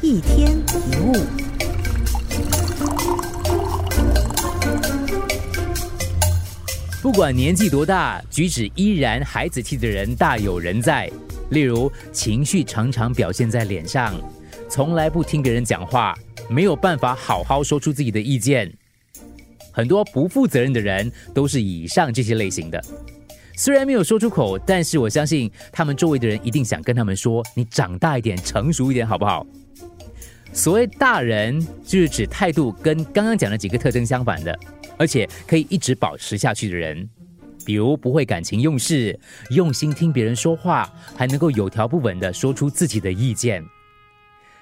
[0.00, 1.12] 一天一物。
[7.02, 11.10] 不管年纪多大，举止依然孩子气的人大有人在。
[11.50, 14.14] 例如，情绪常常表现在脸上，
[14.68, 16.16] 从来不听别人讲话，
[16.48, 18.72] 没有办法好好说出自己的意见。
[19.72, 22.80] 很多不负责任的人都是以上这些类型的。
[23.58, 29.44] 虽然没有说出口，但是我相信他们周围的人一定想跟他们说：“你长大一点，成熟一点，好不好？”
[30.54, 34.56] 所谓大人，就是指态度跟刚刚讲的几个特征相反的，
[34.96, 37.10] 而且可以一直保持下去的人。
[37.66, 39.18] 比如不会感情用事，
[39.50, 43.60] 用心听别人说话，还能够有条不紊的说出自己的意见。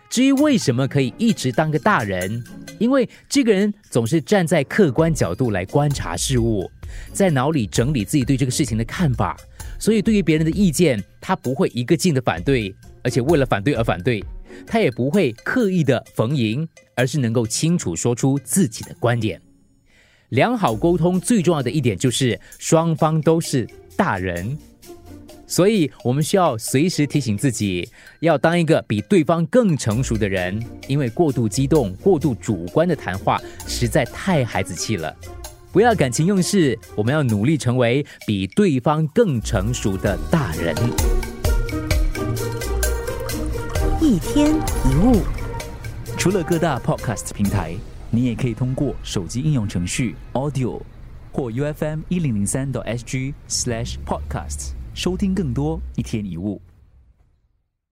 [0.09, 2.42] 至于为什么可以一直当个大人，
[2.79, 6.71] 因为这个人总是站在客观角度来观察事物，
[7.12, 9.37] 在脑里整理自己对这个事情的看法，
[9.79, 14.25] 所以对于别人的意见，他不会一个劲的反对，而且为了反对而反对，
[14.66, 19.40] 他也不会刻意的逢迎，而是能够清楚说出自己的观点。
[20.30, 24.59] 良好沟通最重要的一点就是双方都是大人，
[25.47, 27.89] 所以我们需要随时提醒自己，
[28.21, 30.61] 要当一个比对方更成熟的人。
[30.89, 35.15] 因为过度激动、过度主观的谈话实在太孩子气了。
[35.73, 40.74] 不要感情用事，我们要努力成为比对方更成熟的大人。
[44.01, 45.23] 一天一物。
[46.19, 47.74] 除了各大 Podcast 平台，
[48.11, 50.80] 你也可以通过手机应用程序 Audio
[51.30, 56.59] 或 UFM 一零零三 SG Slash Podcasts 收听更多一天一物。